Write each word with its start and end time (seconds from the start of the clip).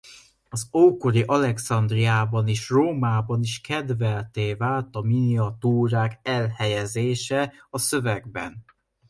Az 0.49 0.69
ókori 0.73 1.21
Alexandriában 1.21 2.47
és 2.47 2.69
Rómában 2.69 3.41
is 3.43 3.61
kedveltté 3.61 4.53
vált 4.53 4.95
a 4.95 5.01
miniatúrák 5.01 6.19
elhelyezése 6.23 7.53
a 7.69 7.77
szövegben. 7.77 8.65